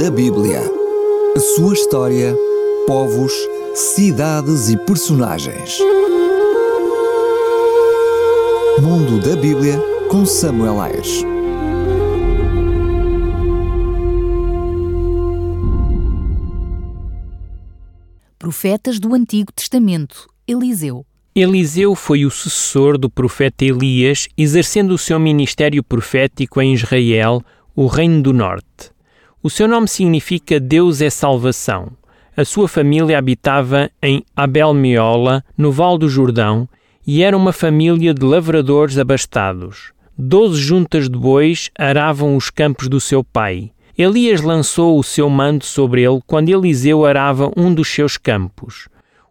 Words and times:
da 0.00 0.10
Bíblia. 0.10 0.62
A 1.36 1.40
sua 1.40 1.74
história, 1.74 2.34
povos, 2.86 3.34
cidades 3.74 4.70
e 4.70 4.76
personagens. 4.86 5.78
Mundo 8.80 9.20
da 9.20 9.36
Bíblia 9.36 9.78
com 10.08 10.24
Samuel 10.24 10.80
Ayres. 10.80 11.22
Profetas 18.38 18.98
do 18.98 19.14
Antigo 19.14 19.52
Testamento. 19.52 20.26
Eliseu. 20.48 21.04
Eliseu 21.34 21.94
foi 21.94 22.24
o 22.24 22.30
sucessor 22.30 22.96
do 22.96 23.10
profeta 23.10 23.66
Elias, 23.66 24.28
exercendo 24.34 24.92
o 24.92 24.98
seu 24.98 25.20
ministério 25.20 25.84
profético 25.84 26.58
em 26.62 26.72
Israel, 26.72 27.42
o 27.76 27.86
Reino 27.86 28.22
do 28.22 28.32
Norte. 28.32 28.98
O 29.42 29.48
seu 29.48 29.66
nome 29.66 29.88
significa 29.88 30.60
Deus 30.60 31.00
é 31.00 31.08
salvação. 31.08 31.92
A 32.36 32.44
sua 32.44 32.68
família 32.68 33.18
habitava 33.18 33.90
em 34.02 34.22
Abel-Meola, 34.36 35.42
no 35.56 35.72
Val 35.72 35.96
do 35.96 36.10
Jordão, 36.10 36.68
e 37.06 37.22
era 37.22 37.34
uma 37.34 37.50
família 37.50 38.12
de 38.12 38.22
lavradores 38.22 38.98
abastados. 38.98 39.94
Doze 40.16 40.60
juntas 40.60 41.08
de 41.08 41.16
bois 41.16 41.70
aravam 41.78 42.36
os 42.36 42.50
campos 42.50 42.86
do 42.86 43.00
seu 43.00 43.24
pai. 43.24 43.70
Elias 43.96 44.42
lançou 44.42 44.98
o 44.98 45.02
seu 45.02 45.30
manto 45.30 45.64
sobre 45.64 46.02
ele 46.02 46.20
quando 46.26 46.50
Eliseu 46.50 47.06
arava 47.06 47.50
um 47.56 47.72
dos 47.72 47.88
seus 47.88 48.18
campos. 48.18 48.88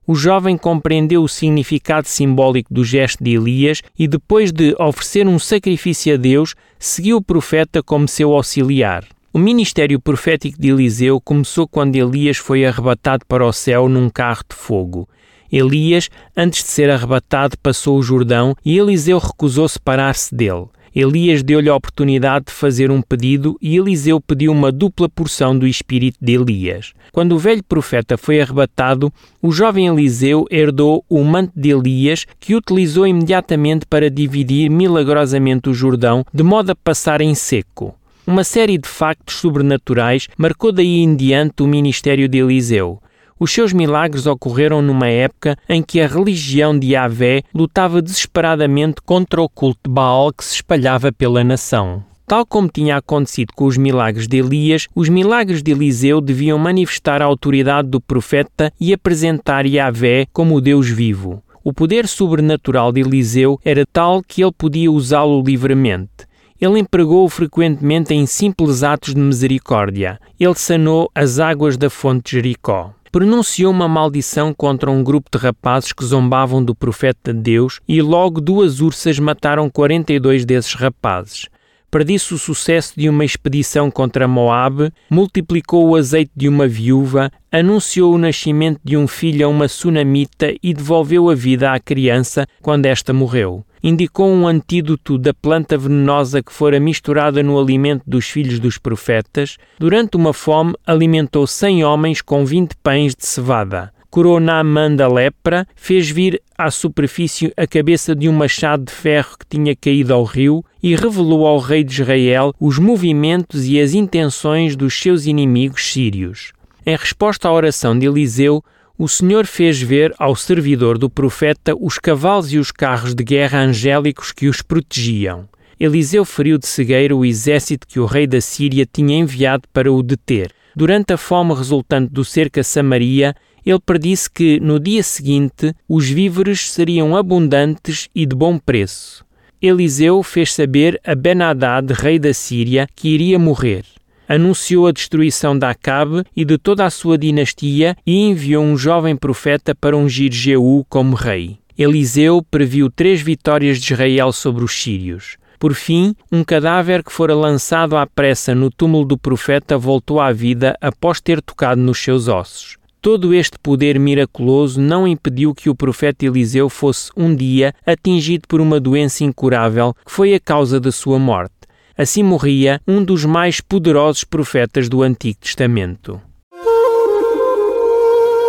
O 0.08 0.16
jovem 0.16 0.58
compreendeu 0.58 1.22
o 1.22 1.30
significado 1.30 2.08
simbólico 2.08 2.74
do 2.74 2.84
gesto 2.84 3.24
de 3.24 3.36
Elias 3.36 3.84
e, 3.98 4.08
depois 4.08 4.52
de 4.52 4.76
oferecer 4.80 5.28
um 5.28 5.38
sacrifício 5.38 6.16
a 6.16 6.18
Deus, 6.18 6.56
seguiu 6.80 7.18
o 7.18 7.24
profeta 7.24 7.84
como 7.84 8.08
seu 8.08 8.34
auxiliar. 8.34 9.06
O 9.32 9.38
ministério 9.38 10.00
profético 10.00 10.60
de 10.60 10.70
Eliseu 10.70 11.22
começou 11.22 11.68
quando 11.68 11.96
Elias 11.96 12.38
foi 12.38 12.66
arrebatado 12.66 13.24
para 13.28 13.46
o 13.46 13.54
céu 13.54 13.88
num 13.88 14.10
carro 14.10 14.42
de 14.50 14.56
fogo. 14.56 15.08
Elias, 15.52 16.10
antes 16.36 16.64
de 16.64 16.70
ser 16.70 16.90
arrebatado, 16.90 17.56
passou 17.62 18.00
o 18.00 18.02
Jordão 18.02 18.56
e 18.66 18.76
Eliseu 18.76 19.20
recusou 19.20 19.68
separar-se 19.68 20.34
dele. 20.34 20.66
Elias 20.96 21.44
deu-lhe 21.44 21.70
a 21.70 21.76
oportunidade 21.76 22.46
de 22.48 22.52
fazer 22.52 22.90
um 22.90 23.04
pedido 23.04 23.56
e 23.62 23.78
Eliseu 23.78 24.20
pediu 24.20 24.52
uma 24.52 24.72
dupla 24.72 25.08
porção 25.08 25.56
do 25.56 25.68
espírito 25.68 26.18
de 26.20 26.34
Elias. 26.34 26.94
Quando 27.12 27.34
o 27.34 27.38
velho 27.38 27.64
profeta 27.64 28.18
foi 28.18 28.42
arrebatado, 28.42 29.14
o 29.40 29.52
jovem 29.52 29.86
Eliseu 29.86 30.48
herdou 30.50 31.06
o 31.08 31.24
manto 31.24 31.52
de 31.56 31.70
Elias, 31.70 32.26
que 32.40 32.56
utilizou 32.56 33.06
imediatamente 33.06 33.86
para 33.86 34.10
dividir 34.10 34.72
milagrosamente 34.72 35.70
o 35.70 35.74
Jordão, 35.74 36.26
de 36.34 36.42
modo 36.42 36.72
a 36.72 36.76
passar 36.76 37.22
em 37.22 37.36
seco. 37.36 37.99
Uma 38.30 38.44
série 38.44 38.78
de 38.78 38.88
factos 38.88 39.38
sobrenaturais 39.38 40.28
marcou 40.38 40.72
daí 40.72 41.00
em 41.00 41.16
diante 41.16 41.64
o 41.64 41.68
ministério 41.68 42.30
de 42.30 42.38
Eliseu. 42.38 43.02
Os 43.40 43.52
seus 43.52 43.74
milagres 43.74 44.28
ocorreram 44.28 44.84
numa 44.84 45.08
época 45.08 45.58
em 45.68 45.82
que 45.82 46.00
a 46.00 46.06
religião 46.06 46.78
de 46.78 46.90
Yahvé 46.90 47.42
lutava 47.52 48.04
desesperadamente 48.04 49.02
contra 49.04 49.42
o 49.42 49.50
culto 49.50 49.80
de 49.84 49.92
Baal 49.92 50.32
que 50.32 50.46
se 50.46 50.54
espalhava 50.54 51.12
pela 51.12 51.44
nação. 51.44 52.04
Tal 52.28 52.46
como 52.46 52.70
tinha 52.70 52.98
acontecido 52.98 53.52
com 53.56 53.66
os 53.66 53.78
milagres 53.78 54.28
de 54.28 54.38
Elias, 54.38 54.88
os 54.94 55.10
milagres 55.10 55.64
de 55.64 55.72
Eliseu 55.72 56.22
deviam 56.22 56.60
manifestar 56.60 57.24
a 57.24 57.26
autoridade 57.26 57.88
do 57.88 58.00
profeta 58.00 58.72
e 58.80 58.94
apresentar 58.94 59.66
Yahvé 59.66 60.28
como 60.32 60.54
o 60.54 60.62
Deus 60.62 60.88
vivo. 60.88 61.42
O 61.64 61.74
poder 61.74 62.08
sobrenatural 62.08 62.92
de 62.92 63.02
Eliseu 63.02 63.60
era 63.66 63.88
tal 63.92 64.22
que 64.22 64.44
ele 64.44 64.54
podia 64.56 64.92
usá-lo 64.92 65.42
livremente. 65.42 66.29
Ele 66.60 66.80
empregou-o 66.80 67.30
frequentemente 67.30 68.14
em 68.14 68.26
simples 68.26 68.84
atos 68.84 69.14
de 69.14 69.20
misericórdia. 69.20 70.20
Ele 70.40 70.56
sanou 70.56 71.10
as 71.16 71.40
águas 71.40 71.78
da 71.78 71.90
fonte 71.90 72.26
de 72.26 72.32
Jericó 72.32 72.94
pronunciou 73.12 73.72
uma 73.72 73.88
maldição 73.88 74.54
contra 74.54 74.92
um 74.92 75.04
grupo 75.04 75.30
de 75.32 75.44
rapazes 75.44 75.92
que 75.92 76.06
zombavam 76.06 76.64
do 76.64 76.76
profeta 76.76 77.34
de 77.34 77.40
Deus 77.40 77.80
e 77.88 78.02
logo 78.02 78.40
duas 78.40 78.82
ursas 78.82 79.18
mataram 79.18 79.70
42 79.70 80.46
desses 80.46 80.74
rapazes. 80.74 81.48
Predisse 81.90 82.36
o 82.36 82.38
sucesso 82.38 82.94
de 82.96 83.10
uma 83.10 83.26
expedição 83.26 83.90
contra 83.90 84.28
Moabe, 84.28 84.94
multiplicou 85.10 85.88
o 85.88 85.96
azeite 85.96 86.32
de 86.36 86.48
uma 86.48 86.68
viúva, 86.68 87.32
anunciou 87.52 88.14
o 88.14 88.18
nascimento 88.18 88.80
de 88.84 88.96
um 88.96 89.08
filho 89.08 89.48
a 89.48 89.50
uma 89.50 89.68
sunamita 89.68 90.54
e 90.62 90.72
devolveu 90.72 91.32
a 91.32 91.36
vida 91.36 91.72
à 91.72 91.80
criança 91.80 92.46
quando 92.62 92.86
esta 92.86 93.12
morreu 93.12 93.66
indicou 93.84 94.30
um 94.30 94.48
antídoto 94.48 95.18
da 95.18 95.34
planta 95.34 95.78
venenosa 95.78 96.42
que 96.44 96.54
fora 96.54 96.80
misturada 96.80 97.42
no 97.42 97.60
alimento 97.60 98.04
dos 98.06 98.30
filhos 98.30 98.60
dos 98.60 98.78
profetas, 98.78 99.58
durante 99.78 100.18
uma 100.18 100.34
fome 100.34 100.74
alimentou 100.86 101.46
cem 101.48 101.84
homens 101.84 102.22
com 102.22 102.46
vinte 102.46 102.76
pães 102.82 103.16
de 103.16 103.26
cevada. 103.26 103.92
Curou 104.10 104.40
Naaman 104.40 104.96
da 104.96 105.08
lepra, 105.08 105.68
fez 105.76 106.10
vir 106.10 106.42
à 106.58 106.72
superfície 106.72 107.54
a 107.56 107.68
cabeça 107.68 108.16
de 108.16 108.28
um 108.28 108.34
machado 108.34 108.86
de 108.86 108.92
ferro 108.92 109.38
que 109.38 109.46
tinha 109.48 109.76
caído 109.76 110.14
ao 110.14 110.24
rio 110.24 110.66
e 110.82 110.96
revelou 110.96 111.46
ao 111.46 111.60
rei 111.60 111.84
de 111.84 112.02
Israel 112.02 112.52
os 112.60 112.80
movimentos 112.80 113.68
e 113.68 113.80
as 113.80 113.94
intenções 113.94 114.76
dos 114.76 115.00
seus 115.00 115.28
inimigos 115.28 115.92
sírios. 115.92 116.54
Em 116.84 116.96
resposta 116.96 117.48
à 117.48 117.54
oração 117.54 117.98
de 117.98 118.08
Eliseu, 118.08 118.64
o 119.00 119.08
Senhor 119.08 119.46
fez 119.46 119.82
ver 119.82 120.14
ao 120.20 120.36
servidor 120.36 120.98
do 120.98 121.10
profeta 121.10 121.74
os 121.74 121.98
cavalos 121.98 122.52
e 122.52 122.58
os 122.58 122.70
carros 122.70 123.16
de 123.16 123.24
guerra 123.24 123.62
angélicos 123.62 124.34
que 124.34 124.50
os 124.50 124.62
protegiam. 124.62 125.48
Eliseu 125.80 126.26
feriu 126.26 126.58
de 126.58 126.68
cegueira 126.68 127.16
o 127.16 127.24
exército 127.24 127.88
que 127.88 127.98
o 127.98 128.06
rei 128.06 128.28
da 128.28 128.42
Síria 128.42 128.86
tinha 128.86 129.18
enviado 129.18 129.64
para 129.72 129.90
o 129.90 130.04
deter. 130.04 130.52
Durante 130.76 131.14
a 131.14 131.18
fome 131.18 131.54
resultante 131.54 132.12
do 132.12 132.26
cerco 132.26 132.60
a 132.60 132.64
Samaria, 132.64 133.34
ele 133.66 133.80
predisse 133.80 134.30
que, 134.30 134.60
no 134.60 134.78
dia 134.78 135.02
seguinte, 135.02 135.74
os 135.88 136.10
víveres 136.10 136.70
seriam 136.70 137.16
abundantes 137.16 138.10
e 138.14 138.26
de 138.26 138.36
bom 138.36 138.60
preço. 138.60 139.24
Eliseu 139.62 140.22
fez 140.24 140.54
saber 140.54 141.00
a 141.06 141.16
Ben-Hadad, 141.16 141.94
rei 141.94 142.20
da 142.20 142.34
Síria, 142.34 142.86
que 142.94 143.08
iria 143.08 143.40
morrer 143.40 143.86
anunciou 144.30 144.86
a 144.86 144.92
destruição 144.92 145.58
de 145.58 145.66
Acabe 145.66 146.24
e 146.36 146.46
de 146.46 146.58
toda 146.58 146.86
a 146.86 146.90
sua 146.92 147.18
dinastia 147.18 147.98
e 148.06 148.16
enviou 148.16 148.64
um 148.64 148.78
jovem 148.78 149.16
profeta 149.16 149.74
para 149.74 149.98
ungir 149.98 150.32
Jeú 150.32 150.86
como 150.88 151.16
rei. 151.16 151.58
Eliseu 151.76 152.46
previu 152.52 152.92
três 152.92 153.22
vitórias 153.22 153.80
de 153.80 153.94
Israel 153.94 154.32
sobre 154.32 154.64
os 154.64 154.72
sírios. 154.72 155.38
Por 155.58 155.74
fim, 155.74 156.16
um 156.32 156.44
cadáver 156.44 157.04
que 157.04 157.12
fora 157.12 157.36
lançado 157.36 157.98
à 157.98 158.06
pressa 158.06 158.54
no 158.54 158.70
túmulo 158.70 159.04
do 159.04 159.18
profeta 159.18 159.78
voltou 159.78 160.22
à 160.22 160.32
vida 160.32 160.78
após 160.80 161.20
ter 161.20 161.42
tocado 161.42 161.82
nos 161.82 161.98
seus 161.98 162.28
ossos. 162.28 162.78
Todo 163.02 163.34
este 163.34 163.58
poder 163.58 163.98
miraculoso 163.98 164.80
não 164.80 165.08
impediu 165.08 165.56
que 165.56 165.70
o 165.70 165.76
profeta 165.76 166.26
Eliseu 166.26 166.70
fosse 166.70 167.10
um 167.16 167.34
dia 167.34 167.74
atingido 167.86 168.46
por 168.46 168.60
uma 168.60 168.78
doença 168.78 169.24
incurável 169.24 169.94
que 170.06 170.12
foi 170.12 170.34
a 170.34 170.40
causa 170.40 170.82
da 170.82 170.92
sua 170.92 171.18
morte. 171.18 171.59
Assim 172.00 172.24
morria 172.24 172.80
um 172.88 173.04
dos 173.04 173.26
mais 173.26 173.60
poderosos 173.60 174.24
profetas 174.24 174.88
do 174.88 175.04
Antigo 175.04 175.38
Testamento. 175.42 176.22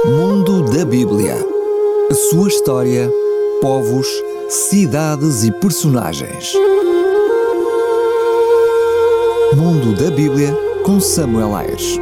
Mundo 0.04 0.70
da 0.72 0.84
Bíblia. 0.84 1.34
A 2.08 2.14
sua 2.14 2.46
história, 2.46 3.10
povos, 3.60 4.06
cidades 4.48 5.42
e 5.42 5.50
personagens. 5.50 6.54
Mundo 9.56 10.00
da 10.00 10.12
Bíblia 10.12 10.56
com 10.84 11.00
Samuel 11.00 11.52
Ayres. 11.56 11.98